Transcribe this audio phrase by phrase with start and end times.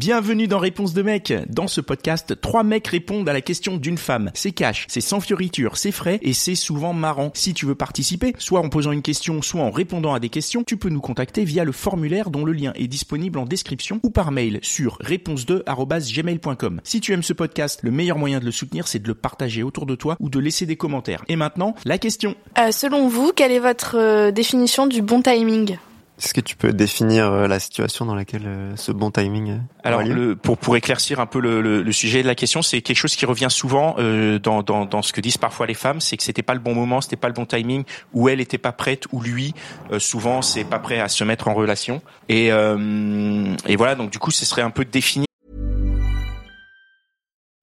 [0.00, 1.30] Bienvenue dans Réponse de mec.
[1.50, 4.30] Dans ce podcast, trois mecs répondent à la question d'une femme.
[4.32, 7.32] C'est cash, c'est sans fioriture, c'est frais et c'est souvent marrant.
[7.34, 10.64] Si tu veux participer, soit en posant une question, soit en répondant à des questions,
[10.64, 14.08] tu peux nous contacter via le formulaire dont le lien est disponible en description ou
[14.08, 16.80] par mail sur réponse2@gmail.com.
[16.82, 19.62] Si tu aimes ce podcast, le meilleur moyen de le soutenir, c'est de le partager
[19.62, 21.26] autour de toi ou de laisser des commentaires.
[21.28, 22.36] Et maintenant, la question.
[22.56, 25.76] Euh, selon vous, quelle est votre euh, définition du bon timing?
[26.22, 29.58] Est-ce que tu peux définir euh, la situation dans laquelle euh, ce bon timing euh,
[29.84, 32.82] Alors, le, pour pour éclaircir un peu le, le, le sujet de la question, c'est
[32.82, 36.00] quelque chose qui revient souvent euh, dans, dans dans ce que disent parfois les femmes,
[36.00, 38.58] c'est que c'était pas le bon moment, c'était pas le bon timing, ou elle était
[38.58, 39.54] pas prête, ou lui,
[39.92, 42.02] euh, souvent c'est pas prêt à se mettre en relation.
[42.28, 45.26] Et euh, et voilà, donc du coup, ce serait un peu définir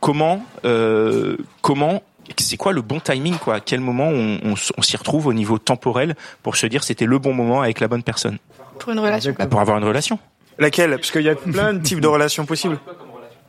[0.00, 2.02] Comment euh, comment
[2.38, 3.56] c'est quoi le bon timing quoi?
[3.56, 6.82] À quel moment on, on, s- on s'y retrouve au niveau temporel pour se dire
[6.84, 8.38] c'était le bon moment avec la bonne personne?
[8.78, 10.18] Pour une relation Bah, Pour avoir une relation,
[10.58, 10.90] Laquelle?
[10.92, 12.78] Parce qu'il y a plein de types de relations possibles.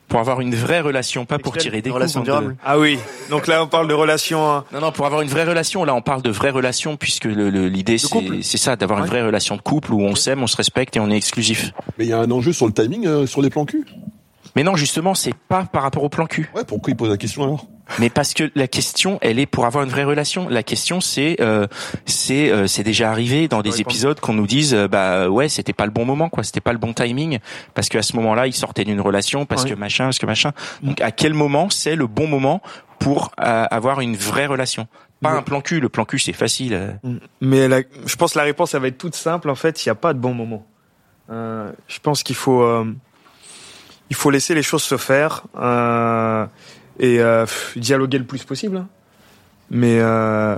[0.08, 2.14] pour avoir une vraie relation, pas pour tirer des Une coups.
[2.16, 3.00] relation hein, de- Ah oui.
[3.32, 4.52] Donc là, on parle de relations.
[4.52, 4.64] hein.
[4.72, 7.50] Non, non, pour avoir une vraie relation, là, on parle de vraie relation, puisque le-
[7.50, 7.98] le- l'idée,
[8.42, 11.00] c'est ça, d'avoir une vraie relation de couple où on s'aime, on se respecte et
[11.00, 11.72] on est exclusif.
[11.98, 13.84] Mais il y a un enjeu sur le timing, euh, sur les plans cul.
[14.56, 16.50] Mais non, justement, c'est pas par rapport au plan cul.
[16.56, 17.68] Ouais, pourquoi il pose la question alors?
[18.00, 20.50] Mais parce que la question, elle est pour avoir une vraie relation.
[20.50, 21.68] La question, c'est, euh,
[22.06, 25.74] c'est, euh, c'est déjà arrivé dans des épisodes qu'on nous dise, euh, bah ouais, c'était
[25.74, 27.38] pas le bon moment, quoi, c'était pas le bon timing,
[27.76, 29.70] parce qu'à ce moment-là, il sortait d'une relation, parce Ouais.
[29.72, 30.52] que machin, parce que machin.
[30.82, 32.62] Donc, à quel moment c'est le bon moment
[32.98, 34.88] pour euh, avoir une vraie relation?
[35.22, 35.80] Pas un plan cul.
[35.80, 36.74] Le plan cul, c'est facile.
[36.74, 36.92] euh.
[37.40, 39.50] Mais la- je pense que la réponse, elle va être toute simple.
[39.50, 40.66] En fait, il n'y a pas de bon moment.
[41.32, 42.86] Euh, je pense qu'il faut, euh,
[44.10, 46.46] il faut laisser les choses se faire euh,
[47.00, 47.46] et euh,
[47.76, 48.78] dialoguer le plus possible.
[48.78, 48.88] hein.
[49.72, 50.56] Mais, euh,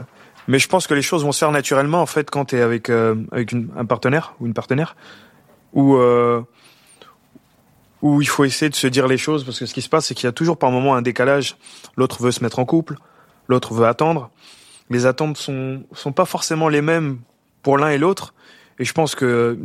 [0.47, 2.61] mais je pense que les choses vont se faire naturellement en fait quand tu es
[2.61, 4.95] avec, avec un partenaire ou une partenaire
[5.73, 5.97] où,
[8.01, 10.07] où il faut essayer de se dire les choses parce que ce qui se passe,
[10.07, 11.55] c'est qu'il y a toujours par moment un décalage.
[11.95, 12.95] L'autre veut se mettre en couple,
[13.47, 14.29] l'autre veut attendre.
[14.89, 17.19] Les attentes sont sont pas forcément les mêmes
[17.61, 18.33] pour l'un et l'autre.
[18.79, 19.57] Et je pense que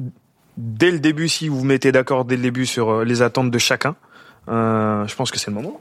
[0.57, 3.51] dès le début, si vous vous mettez d'accord dès le début sur euh, les attentes
[3.51, 3.97] de chacun,
[4.49, 5.81] euh, je pense que c'est le moment.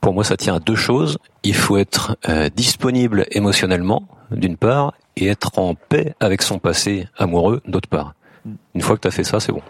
[0.00, 1.18] Pour moi, ça tient à deux choses.
[1.42, 7.08] Il faut être euh, disponible émotionnellement, d'une part, et être en paix avec son passé
[7.16, 8.14] amoureux, d'autre part.
[8.74, 9.62] Une fois que tu as fait ça, c'est bon.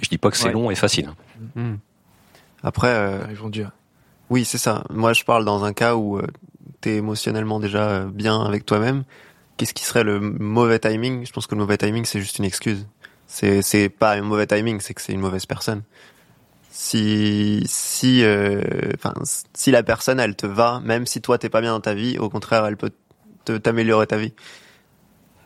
[0.00, 0.52] Je dis pas que c'est Ouais.
[0.52, 1.10] long et facile.
[1.54, 1.74] Hmm.
[2.62, 3.70] Après, euh, Ils vont dire.
[4.30, 4.84] oui, c'est ça.
[4.90, 6.26] Moi, je parle dans un cas où euh,
[6.80, 9.04] t'es émotionnellement déjà euh, bien avec toi-même.
[9.56, 11.24] Qu'est-ce qui serait le mauvais timing?
[11.26, 12.86] Je pense que le mauvais timing, c'est juste une excuse.
[13.26, 15.82] C'est c'est pas un mauvais timing, c'est que c'est une mauvaise personne.
[16.70, 18.62] Si si euh,
[18.94, 19.14] enfin
[19.54, 22.18] si la personne elle te va, même si toi t'es pas bien dans ta vie,
[22.18, 22.92] au contraire, elle peut
[23.44, 24.34] te t'améliorer ta vie.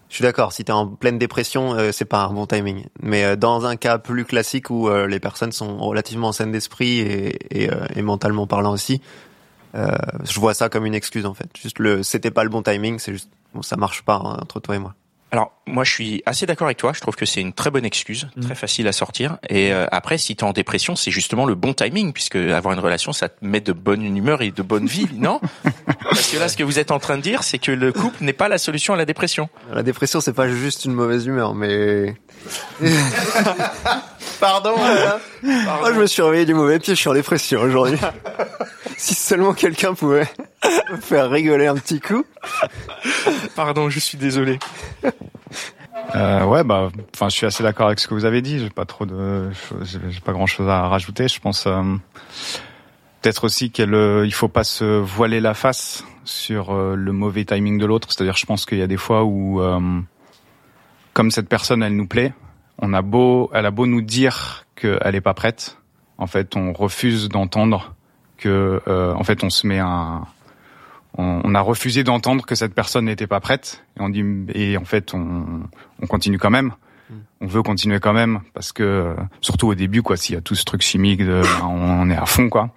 [0.08, 0.52] Je suis d'accord.
[0.52, 2.86] Si t'es en pleine dépression, euh, c'est pas un bon timing.
[3.00, 6.98] Mais euh, dans un cas plus classique où euh, les personnes sont relativement saines d'esprit
[6.98, 9.00] et, et, euh, et mentalement parlant aussi,
[9.76, 11.48] euh, je vois ça comme une excuse en fait.
[11.56, 12.98] Juste le, c'était pas le bon timing.
[12.98, 14.94] C'est juste, bon, ça marche pas hein, entre toi et moi.
[15.32, 17.84] Alors moi je suis assez d'accord avec toi, je trouve que c'est une très bonne
[17.84, 19.38] excuse, très facile à sortir.
[19.48, 22.74] Et euh, après si tu es en dépression, c'est justement le bon timing puisque avoir
[22.74, 25.40] une relation ça te met de bonne humeur et de bonne vie, non?
[26.02, 28.24] Parce que là ce que vous êtes en train de dire, c'est que le couple
[28.24, 29.48] n'est pas la solution à la dépression.
[29.72, 32.16] La dépression, c'est pas juste une mauvaise humeur, mais.
[34.40, 34.74] Pardon.
[34.76, 35.20] voilà.
[35.44, 36.94] Oh, je me suis réveillé du mauvais pied.
[36.94, 37.98] Je suis en dépression aujourd'hui.
[39.00, 40.28] si seulement quelqu'un pouvait
[40.92, 42.22] me faire rigoler un petit coup.
[43.56, 44.58] Pardon, je suis désolé.
[46.14, 48.58] Euh, ouais, bah, enfin, je suis assez d'accord avec ce que vous avez dit.
[48.58, 49.50] J'ai pas trop de,
[49.84, 51.28] j'ai pas grand chose à rajouter.
[51.28, 51.82] Je pense euh,
[53.22, 57.46] peut-être aussi qu'il euh, il faut pas se voiler la face sur euh, le mauvais
[57.46, 58.08] timing de l'autre.
[58.12, 59.80] C'est-à-dire, je pense qu'il y a des fois où, euh,
[61.14, 62.34] comme cette personne, elle nous plaît,
[62.78, 65.78] on a beau, elle a beau nous dire qu'elle est pas prête.
[66.18, 67.94] En fait, on refuse d'entendre
[68.40, 70.26] que, euh, en fait, on se met un,
[71.16, 73.84] on, on a refusé d'entendre que cette personne n'était pas prête.
[73.98, 75.62] Et on dit et en fait on,
[76.02, 76.72] on continue quand même.
[77.40, 80.54] On veut continuer quand même parce que surtout au début quoi s'il y a tout
[80.54, 82.70] ce truc chimique de ben, on est à fond quoi.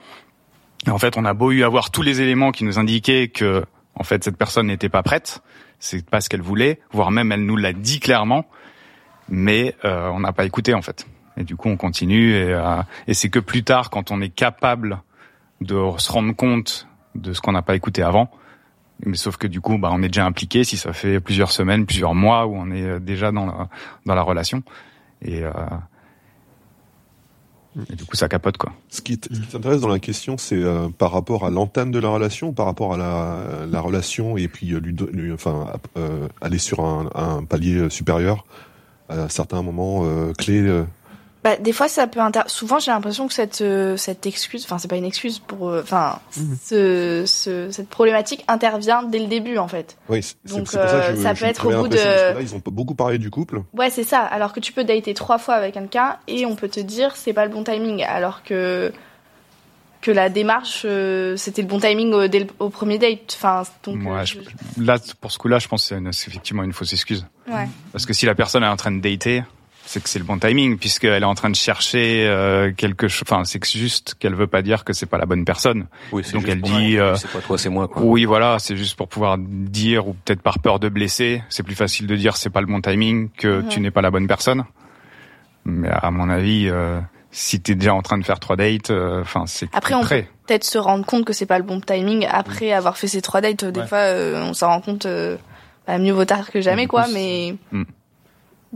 [0.88, 3.63] Et en fait on a beau eu avoir tous les éléments qui nous indiquaient que
[3.94, 5.44] en fait cette personne n'était pas prête
[5.77, 8.48] c'est pas ce qu'elle voulait voire même elle nous l'a dit clairement
[9.30, 11.06] mais euh, on n'a pas écouté en fait.
[11.38, 14.30] Et du coup, on continue et, euh, et c'est que plus tard, quand on est
[14.30, 15.01] capable
[15.63, 18.30] de se rendre compte de ce qu'on n'a pas écouté avant,
[19.06, 20.63] mais sauf que du coup, bah, on est déjà impliqué.
[20.63, 23.69] Si ça fait plusieurs semaines, plusieurs mois où on est euh, déjà dans la,
[24.06, 24.63] dans la relation,
[25.21, 25.51] et, euh,
[27.89, 28.74] et du coup, ça capote quoi.
[28.89, 32.54] Ce qui t'intéresse dans la question, c'est euh, par rapport à l'entame de la relation,
[32.54, 34.75] par rapport à la, la relation et puis
[36.42, 38.45] aller sur un, palier supérieur
[39.10, 40.06] à certains moments
[40.38, 40.83] clés.
[41.45, 42.41] Euh, Bah, des fois, ça peut inter...
[42.47, 45.81] souvent j'ai l'impression que cette euh, cette excuse, enfin c'est pas une excuse pour, euh,
[45.83, 46.57] enfin Mhm.
[46.63, 49.97] ce, ce- cette problématique intervient dès le début en fait.
[50.09, 51.95] Oui, c'est Donc, pour ça euh, que je, ça je peut être au bout de-
[51.97, 53.61] Là, ils ont beaucoup parlé du couple.
[53.73, 54.19] Ouais, c'est ça.
[54.21, 57.33] Alors que tu peux dater trois fois avec quelqu'un et on peut te dire c'est
[57.33, 58.91] pas le bon timing, alors que
[60.01, 63.35] que la démarche euh, c'était le bon timing au, dès le- au premier date.
[63.37, 64.01] Enfin donc.
[64.05, 64.39] euh, Ouais, je-
[64.77, 67.25] je- là, pour ce coup-là, je pense que c'est effectivement une fausse excuse.
[67.47, 67.67] ouais.
[67.93, 69.43] Parce que si la personne est en train de dater,
[69.93, 73.23] c'est que c'est le bon timing, puisqu'elle est en train de chercher euh, quelque chose.
[73.29, 75.85] Enfin, c'est juste qu'elle veut pas dire que c'est pas la bonne personne.
[76.11, 77.87] Oui, c'est Donc juste elle pour- dit, euh, c'est pas toi, c'est moi.
[77.87, 78.01] Quoi.
[78.01, 81.43] Oui, voilà, c'est juste pour pouvoir dire, ou peut-être par peur de blesser.
[81.49, 83.67] C'est plus facile de dire c'est pas le bon timing que Mhm.
[83.69, 84.63] tu n'es pas la bonne personne.
[85.65, 86.99] Mais à mon avis, euh,
[87.31, 90.23] si t'es déjà en train de faire trois dates, euh, enfin, c'est Après, on prêt.
[90.23, 93.21] peut peut-être se rendre compte que c'est pas le bon timing après avoir fait ces
[93.21, 93.63] trois dates.
[93.65, 93.87] Des Ouais.
[93.87, 95.05] fois, euh, on s'en rend compte.
[95.05, 95.37] euh,
[95.87, 97.03] bah, mieux vaut tard que jamais, Du quoi.
[97.03, 97.55] coup, Mais.
[97.71, 97.83] Mm.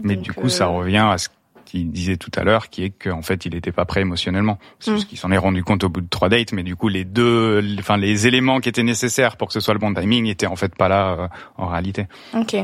[0.03, 1.29] Mais Donc, du coup, ça euh, revient à ce
[1.65, 4.57] qu'il disait tout à l'heure, qui est qu'en fait, il n'était pas prêt émotionnellement.
[4.79, 4.95] C'est Mm.
[4.95, 7.03] juste qu'il s'en est rendu compte au bout de trois dates, mais du coup, les
[7.03, 10.45] deux, enfin, les éléments qui étaient nécessaires pour que ce soit le bon timing étaient
[10.47, 11.27] en fait pas là euh,
[11.57, 12.07] en réalité.
[12.33, 12.55] Ok.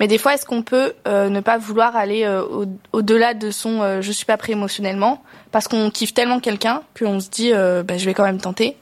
[0.00, 3.52] Mais des fois, est-ce qu'on peut euh, ne pas vouloir aller euh, au- au-delà de
[3.52, 7.52] son euh, je suis pas prêt émotionnellement parce qu'on kiffe tellement quelqu'un qu'on se dit
[7.52, 8.76] euh, bah, je vais quand même tenter.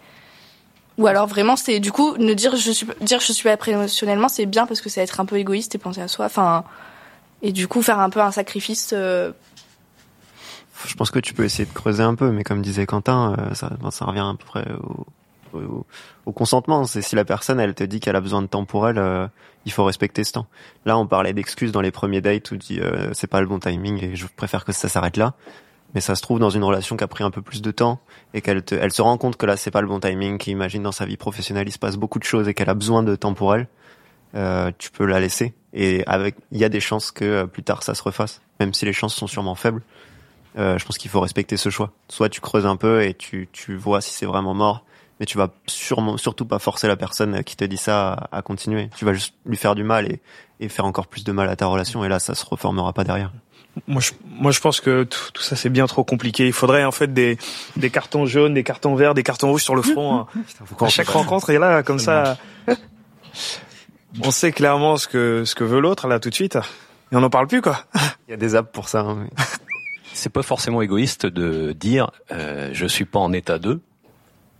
[0.96, 3.72] Ou alors vraiment c'est du coup ne dire je suis dire je suis pas prêt
[3.72, 6.24] émotionnellement c'est bien parce que c'est être un peu égoïste et penser à soi.
[6.24, 6.64] Enfin
[7.46, 8.90] et du coup faire un peu un sacrifice.
[8.92, 9.30] euh,
[10.86, 13.54] Je pense que tu peux essayer de creuser un peu, mais comme disait Quentin, euh,
[13.54, 15.06] ça, ça revient à peu près au,
[15.58, 15.86] au,
[16.26, 16.84] au consentement.
[16.84, 19.26] C'est si la personne, elle te dit qu'elle a besoin de temps pour elle, euh,
[19.64, 20.46] il faut respecter ce temps.
[20.84, 23.58] Là, on parlait d'excuses dans les premiers dates où dit euh, c'est pas le bon
[23.58, 25.34] timing et je préfère que ça s'arrête là.
[25.94, 28.00] Mais ça se trouve dans une relation qui a pris un peu plus de temps
[28.34, 30.52] et qu'elle te, elle se rend compte que là c'est pas le bon timing, qu'il
[30.52, 33.02] imagine dans sa vie professionnelle il se passe beaucoup de choses et qu'elle a besoin
[33.04, 33.68] de temps pour elle.
[34.34, 37.62] Euh, tu peux la laisser et avec il y a des chances que euh, plus
[37.62, 39.82] tard ça se refasse, même si les chances sont sûrement faibles.
[40.58, 41.92] Euh, je pense qu'il faut respecter ce choix.
[42.08, 44.84] Soit tu creuses un peu et tu, tu vois si c'est vraiment mort,
[45.20, 48.42] mais tu vas sûrement, surtout pas forcer la personne qui te dit ça à, à
[48.42, 48.88] continuer.
[48.96, 50.20] Tu vas juste lui faire du mal et,
[50.60, 53.04] et faire encore plus de mal à ta relation et là ça se reformera pas
[53.04, 53.30] derrière.
[53.86, 56.46] Moi, je, moi, je pense que tout, tout ça c'est bien trop compliqué.
[56.46, 57.36] Il faudrait en fait des,
[57.76, 60.20] des cartons jaunes, des cartons verts, des cartons rouges sur le front.
[60.20, 60.26] hein.
[60.80, 62.38] À chaque rencontre, et là, comme ça,
[64.22, 66.56] on sait clairement ce que ce que veut l'autre là tout de suite.
[67.12, 67.84] Et on n'en parle plus quoi.
[68.28, 69.00] Il y a des apps pour ça.
[69.00, 69.44] hein, mais-
[70.14, 73.80] C'est pas forcément égoïste de dire euh, je suis pas en état de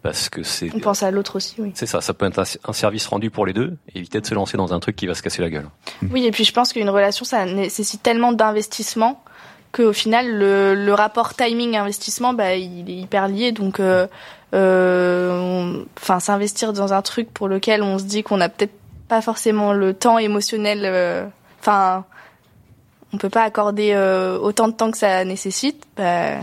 [0.03, 1.73] parce que c'est on pense à l'autre aussi, oui.
[1.75, 4.35] c'est ça, ça peut être un, service rendu pour les deux, et éviter de se
[4.35, 5.67] lancer dans un truc qui va se casser la gueule.
[6.13, 9.21] Oui, et puis je pense qu'une relation, ça nécessite tellement d'investissement
[9.73, 13.51] qu'au final, le, le rapport timing-investissement, bah, il est hyper lié.
[13.51, 14.07] Donc, euh,
[14.55, 18.75] euh, on- enfin, s'investir dans un truc pour lequel on se dit qu'on n'a peut-être
[19.09, 20.81] pas forcément le temps émotionnel.
[20.85, 21.27] euh,
[21.61, 22.05] Enfin,
[23.13, 25.85] on peut pas accorder euh, autant de temps que ça nécessite.
[25.97, 26.39] Bah,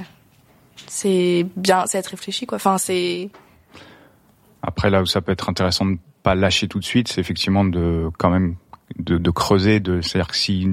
[0.88, 2.58] c'est bien, c'est être réfléchi, quoi.
[2.58, 3.30] Enfin, c'est
[4.62, 7.64] Après, là où ça peut être intéressant de pas lâcher tout de suite, c'est effectivement
[7.64, 8.56] de quand même
[8.98, 10.68] de, creuser, de c'est-à-dire que si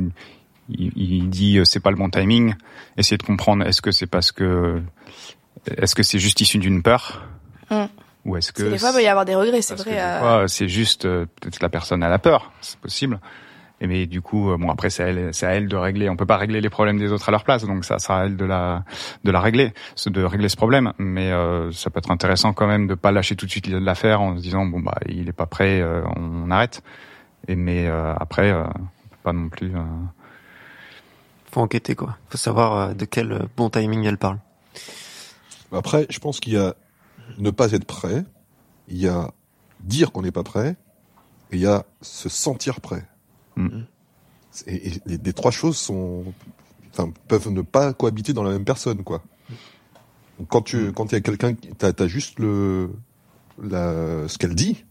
[0.68, 2.54] il, dit euh, c'est pas le bon timing,
[2.96, 4.82] essayer de comprendre est-ce que c'est parce que
[5.76, 7.22] est-ce que c'est juste issu d'une peur.
[8.24, 9.98] Ou est-ce que c'est- des fois, il peut y avoir des regrets, c'est vrai.
[10.00, 13.18] euh, c'est juste euh, peut-être que la personne a la peur, c'est possible.
[13.82, 16.10] Et mais du coup, euh, bon après c'est à elle, c'est à elle de régler.
[16.10, 18.24] On peut pas régler les problèmes des autres à leur place, donc ça sera à
[18.26, 18.84] elle de la
[19.24, 19.72] de la régler,
[20.06, 20.92] de régler ce problème.
[20.98, 24.20] Mais euh, ça peut être intéressant quand même de pas lâcher tout de suite l'affaire
[24.20, 26.82] en se disant bon bah il est pas prêt, euh, on arrête.
[27.48, 29.74] Et mais euh, après, euh, on peut pas non plus.
[29.74, 29.80] euh,
[31.50, 32.18] Faut enquêter quoi.
[32.28, 34.36] Faut savoir de quel bon timing elle parle.
[35.72, 36.74] Après, je pense qu'il y a
[37.38, 38.24] ne pas être prêt,
[38.88, 39.30] il y a
[39.80, 40.76] dire qu'on n'est pas prêt,
[41.52, 43.06] et il y a se sentir prêt.
[43.56, 43.80] Mm.
[44.66, 46.24] Et, et les, les trois choses sont,
[46.92, 49.22] enfin, peuvent ne pas cohabiter dans la même personne, quoi.
[50.38, 52.90] Donc, quand tu, quand il y a quelqu'un, qui- t'as, t'as juste le,
[53.62, 54.84] la, ce qu'elle dit,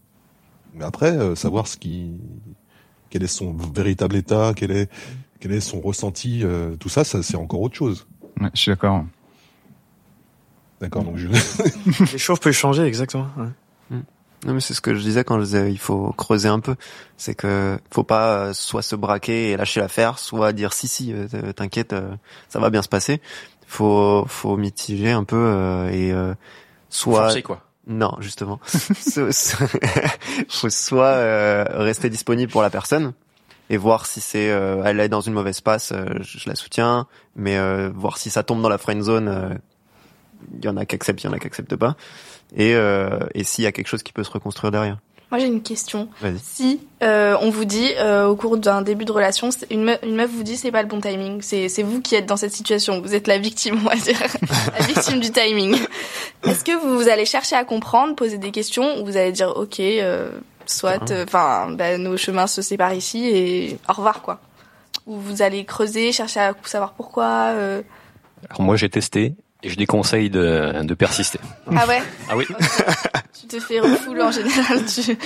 [0.74, 2.12] mais après, euh, savoir ce qui,
[3.10, 4.90] quel est son véritable état, quel est,
[5.40, 8.06] quel est son ressenti, euh, tout ça, ça c'est encore autre chose.
[8.40, 9.04] ouais, je suis d'accord.
[10.80, 11.28] D'accord, donc je,
[12.12, 13.28] Les choses peuvent changer exactement.
[13.36, 13.98] ouais.
[14.46, 16.74] Non mais c'est ce que je disais quand je disais il faut creuser un peu.
[17.18, 21.12] C'est que faut pas euh, soit se braquer et lâcher l'affaire, soit dire si si
[21.12, 22.14] euh, t'inquiète euh,
[22.48, 23.20] ça va bien se passer.
[23.66, 26.34] Faut faut mitiger un peu euh, et euh,
[26.88, 27.66] soit Forcer, quoi.
[27.86, 28.60] non justement
[30.48, 33.12] faut soit euh, rester disponible pour la personne
[33.68, 36.56] et voir si c'est euh, elle est dans une mauvaise passe, euh, je, je la
[36.56, 37.06] soutiens,
[37.36, 39.54] mais euh, voir si ça tombe dans la friend zone, euh,
[40.58, 41.96] il y en a qui acceptent, il y en a qui acceptent pas,
[42.56, 44.98] et euh, et s'il y a quelque chose qui peut se reconstruire derrière.
[45.30, 46.08] Moi j'ai une question.
[46.20, 46.38] Vas-y.
[46.42, 50.16] Si euh, on vous dit euh, au cours d'un début de relation, une, meuf, une
[50.16, 52.52] meuf vous dit c'est pas le bon timing, c'est c'est vous qui êtes dans cette
[52.52, 54.18] situation, vous êtes la victime, on va dire,
[54.78, 55.76] la victime du timing.
[56.42, 59.52] Est-ce que vous, vous allez chercher à comprendre, poser des questions, ou vous allez dire
[59.54, 60.32] ok, euh,
[60.66, 64.40] soit, euh, enfin, bah, nos chemins se séparent ici et au revoir quoi.
[65.06, 67.52] Ou vous allez creuser, chercher à savoir pourquoi.
[67.54, 67.82] euh,
[68.48, 71.38] Alors moi j'ai testé et je déconseille de, de persister.
[71.74, 72.44] Ah ouais, Ah oui.
[73.40, 74.84] tu te fais refouler en général.
[74.86, 75.16] Tu...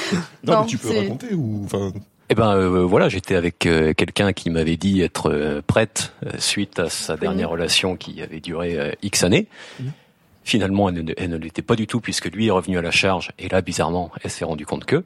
[0.44, 1.92] Non, mais tu peux raconter ou enfin.
[2.30, 6.30] Eh ben euh, voilà, j'étais avec euh, quelqu'un qui m'avait dit être euh, prête euh,
[6.38, 9.46] suite à sa dernière relation qui avait duré euh, X années.
[10.46, 12.90] Finalement, elle ne, elle ne l'était pas du tout puisque lui est revenu à la
[12.90, 15.02] charge et là, bizarrement, elle s'est rendue compte que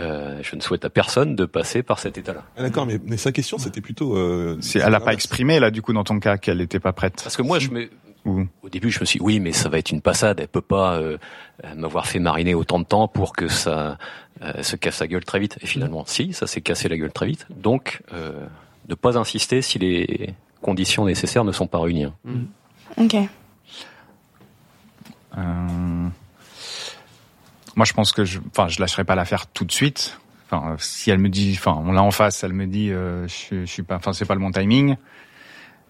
[0.00, 2.42] euh, je ne souhaite à personne de passer par cet état-là.
[2.56, 4.16] Ah, D'accord, mais, mais sa question c'était plutôt.
[4.16, 6.92] Euh, C'est- Elle a pas exprimé là du coup dans ton cas qu'elle n'était pas
[6.92, 7.20] prête.
[7.22, 7.88] Parce que moi, je me,
[8.26, 10.40] Ou au début, je me suis dit, oui, mais ça va être une passade.
[10.40, 11.16] Elle peut pas euh,
[11.76, 13.98] m'avoir fait mariner autant de temps pour que ça
[14.42, 15.56] euh, se casse la gueule très vite.
[15.62, 17.46] Et finalement, si, ça s'est cassé la gueule très vite.
[17.50, 18.44] Donc, euh,
[18.88, 22.08] ne pas insister si les conditions nécessaires ne sont pas réunies.
[22.98, 23.14] Ok.
[25.38, 26.08] Euh,
[27.76, 30.18] Moi, je pense que je, enfin, je lâcherai pas l'affaire tout de suite.
[30.50, 33.60] Enfin, si elle me dit, enfin, on l'a en face, elle me dit, euh, je,
[33.60, 34.96] je suis pas, enfin, c'est pas le bon timing.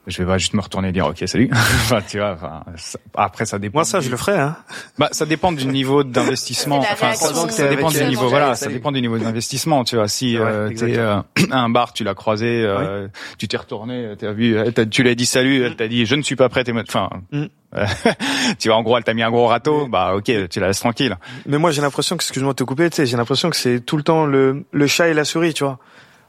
[0.06, 1.48] Je vais pas juste me retourner et dire, ok, salut.
[1.52, 2.32] enfin, tu vois.
[2.34, 3.78] Enfin, ça- après, ça dépend.
[3.78, 4.38] Moi, ça, du- je le ferai.
[4.38, 4.56] Hein.
[4.98, 6.78] Bah, ça dépend du niveau d'investissement.
[6.78, 8.28] Enfin, ça, que ça dépend du niveau.
[8.28, 9.82] Voilà, ça dépend du niveau d'investissement.
[9.84, 13.08] Tu vois, si euh, t'es euh, à un bar, tu l'as croisé, euh,
[13.38, 16.06] tu t'es retourné, t'as vu, elle t'a- tu lui as dit salut, elle t'a dit
[16.06, 16.70] je ne suis pas prête.
[16.88, 17.44] Enfin, Mm.
[17.76, 17.86] euh,
[18.58, 19.86] tu vois, en gros, elle t'a mis un gros râteau.
[19.88, 21.16] Bah, ok, tu la laisses tranquille.
[21.46, 23.80] Mais moi, j'ai l'impression que, excuse-moi de te couper, tu sais, j'ai l'impression que c'est
[23.80, 25.78] tout le temps le, le chat et la souris, tu vois.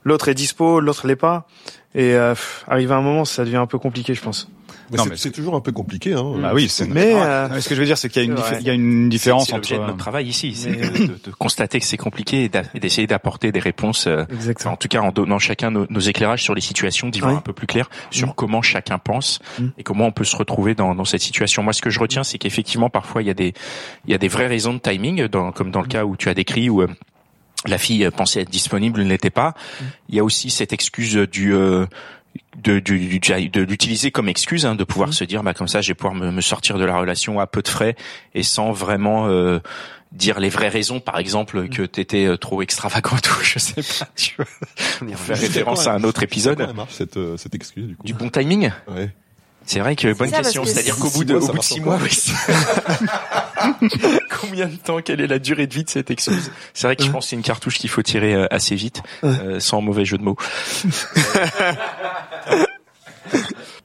[0.03, 1.47] L'autre est dispo, l'autre l'est pas.
[1.97, 2.33] Et euh,
[2.67, 4.49] arrivé à un moment, ça devient un peu compliqué, je pense.
[4.89, 6.13] Mais Non, c'est- mais c'est toujours un peu compliqué.
[6.13, 6.23] Hein.
[6.41, 6.87] Bah oui, c'est.
[6.87, 8.67] Mais, Ah, euh, ce que je veux dire, c'est qu'il y a une, diffé- il
[8.67, 9.73] y a une différence C'est entre.
[9.73, 13.05] de notre travail ici, c'est de, de constater que c'est compliqué et d'a- et d'essayer
[13.05, 14.07] d'apporter des réponses.
[14.07, 14.75] euh, Exactement.
[14.75, 17.41] en tout cas, en donnant chacun nos, nos éclairages sur les situations, d'y voir un
[17.41, 18.33] peu plus clair sur Mm.
[18.37, 19.65] comment chacun pense Mm.
[19.77, 21.63] et comment on peut se retrouver dans, dans cette situation.
[21.63, 23.53] Moi, ce que je retiens, c'est qu'effectivement, parfois, il y a des,
[24.05, 26.29] il y a des vraies raisons de timing, dans, comme dans le cas où tu
[26.29, 26.87] as décrit où euh,
[27.65, 29.53] la fille pensait être disponible, ne l'était pas.
[30.09, 31.85] Il y a aussi cette excuse du euh,
[32.61, 35.81] de, du- du- de l'utiliser comme excuse, hein, de pouvoir se dire, bah comme ça,
[35.81, 37.95] je vais pouvoir me, me sortir de la relation à peu de frais
[38.35, 39.59] et sans vraiment euh,
[40.11, 44.07] dire les vraies raisons, par exemple, que t'étais euh, trop extravagante ou je sais pas,
[44.15, 44.45] tu vois,
[45.17, 46.57] faire référence à un autre épisode.
[46.57, 48.71] Comment elle marche cette, euh, cette excuse du coup Du bon timing?
[48.87, 49.09] Ouais.
[49.67, 50.63] C'est vrai que bonne ça, question.
[50.63, 52.09] que C'est-à-dire qu'au bout six de, mois, au bout de six mois, oui.
[54.41, 57.03] Combien de temps Quelle est la durée de vie de cette excuse C'est vrai que
[57.03, 60.05] je pense que c'est une cartouche qu'il faut tirer euh, assez vite, euh, sans mauvais
[60.05, 60.37] jeu de mots.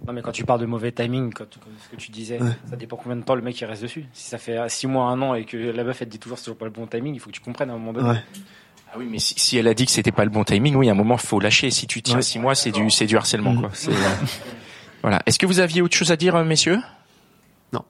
[0.07, 2.75] Non, mais quand tu parles de mauvais timing, quand, quand- ce que tu disais, ça
[2.77, 4.05] dépend combien de temps le mec il reste dessus.
[4.13, 6.39] Si ça fait 6 mois, un an et que la meuf elle te dit toujours
[6.39, 8.09] c'est toujours pas le bon timing, il faut que tu comprennes à un moment donné.
[8.11, 8.23] Ouais.
[8.93, 10.89] Ah oui, mais si, si elle a dit que c'était pas le bon timing, oui,
[10.89, 11.71] à un moment faut lâcher.
[11.71, 12.23] Si tu tiens Ouais.
[12.23, 13.61] six mois, c'est du, c'est du harcèlement, Mm.
[13.61, 13.71] quoi.
[15.03, 15.23] Voilà.
[15.27, 16.79] Est-ce que vous aviez autre chose à dire, euh, messieurs?
[17.73, 17.85] Non.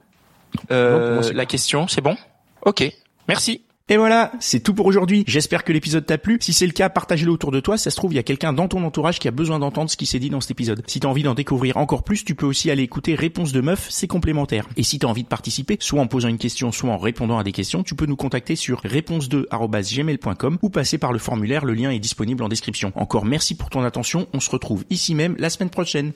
[0.71, 2.17] Euh, Non, moi, la question, c'est bon?
[2.65, 2.85] Ok.
[3.29, 3.63] Merci.
[3.89, 5.23] Et voilà, c'est tout pour aujourd'hui.
[5.27, 6.39] J'espère que l'épisode t'a plu.
[6.41, 7.77] Si c'est le cas, partage-le autour de toi.
[7.77, 9.99] Ça se trouve, il y a quelqu'un dans ton entourage qui a besoin d'entendre ce
[9.99, 10.83] qui s'est dit dans cet épisode.
[10.87, 13.89] Si t'as envie d'en découvrir encore plus, tu peux aussi aller écouter Réponse de Meuf,
[13.91, 14.67] c'est complémentaire.
[14.79, 17.45] Et si t'as envie de participer, soit en posant une question, soit en répondant à
[17.45, 21.67] des questions, tu peux nous contacter sur réponse2@gmail.com ou passer par le formulaire.
[21.67, 22.93] Le lien est disponible en description.
[22.95, 24.27] Encore merci pour ton attention.
[24.33, 26.13] On se retrouve ici même la semaine prochaine.